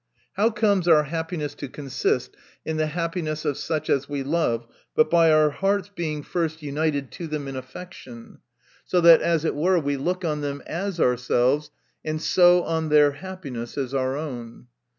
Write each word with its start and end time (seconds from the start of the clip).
How 0.33 0.49
comes 0.49 0.87
our 0.87 1.03
happiness 1.03 1.53
to 1.53 1.67
consist 1.67 2.35
in 2.65 2.77
the 2.77 2.87
happiness 2.87 3.45
of 3.45 3.55
such 3.55 3.87
as 3.87 4.09
we 4.09 4.23
love, 4.23 4.65
but 4.95 5.11
by 5.11 5.31
our 5.31 5.51
hearts 5.51 5.91
being 5.93 6.23
first 6.23 6.63
united 6.63 7.11
to 7.11 7.27
them 7.27 7.47
in 7.47 7.55
affection, 7.55 8.39
so 8.83 8.99
that 9.01 9.19
we, 9.19 9.25
as 9.25 9.45
it 9.45 9.53
were, 9.53 9.79
look 9.79 10.25
on 10.25 10.41
them 10.41 10.63
as 10.65 10.99
ourselves, 10.99 11.69
a. 12.03 12.13
hi 12.13 12.17
so 12.17 12.63
on 12.63 12.89
their 12.89 13.11
happiness 13.11 13.77
as 13.77 13.93
our 13.93 14.17
own 14.17 14.65